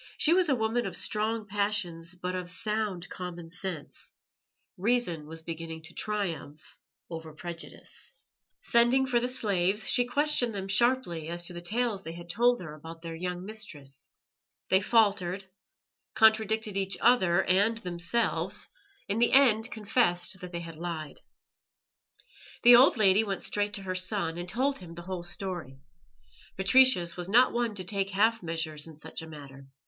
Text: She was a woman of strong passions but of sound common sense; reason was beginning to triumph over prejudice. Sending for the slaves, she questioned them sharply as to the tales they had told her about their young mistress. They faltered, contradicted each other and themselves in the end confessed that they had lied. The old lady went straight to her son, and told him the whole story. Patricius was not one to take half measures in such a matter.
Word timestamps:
She 0.17 0.33
was 0.33 0.49
a 0.49 0.55
woman 0.55 0.87
of 0.87 0.95
strong 0.97 1.45
passions 1.47 2.15
but 2.15 2.33
of 2.33 2.49
sound 2.49 3.07
common 3.09 3.49
sense; 3.51 4.13
reason 4.75 5.27
was 5.27 5.43
beginning 5.43 5.83
to 5.83 5.93
triumph 5.93 6.75
over 7.07 7.33
prejudice. 7.35 8.11
Sending 8.63 9.05
for 9.05 9.19
the 9.19 9.27
slaves, 9.27 9.87
she 9.87 10.05
questioned 10.05 10.55
them 10.55 10.67
sharply 10.67 11.29
as 11.29 11.45
to 11.45 11.53
the 11.53 11.61
tales 11.61 12.01
they 12.01 12.13
had 12.13 12.31
told 12.31 12.59
her 12.61 12.73
about 12.73 13.03
their 13.03 13.13
young 13.13 13.45
mistress. 13.45 14.09
They 14.71 14.81
faltered, 14.81 15.47
contradicted 16.15 16.77
each 16.77 16.97
other 16.99 17.43
and 17.43 17.77
themselves 17.77 18.69
in 19.07 19.19
the 19.19 19.31
end 19.31 19.69
confessed 19.69 20.39
that 20.41 20.51
they 20.51 20.61
had 20.61 20.77
lied. 20.77 21.21
The 22.63 22.75
old 22.75 22.97
lady 22.97 23.23
went 23.23 23.43
straight 23.43 23.73
to 23.75 23.83
her 23.83 23.93
son, 23.93 24.39
and 24.39 24.49
told 24.49 24.79
him 24.79 24.95
the 24.95 25.03
whole 25.03 25.21
story. 25.21 25.77
Patricius 26.57 27.15
was 27.15 27.29
not 27.29 27.53
one 27.53 27.75
to 27.75 27.83
take 27.83 28.09
half 28.09 28.41
measures 28.41 28.87
in 28.87 28.95
such 28.95 29.21
a 29.21 29.27
matter. 29.29 29.67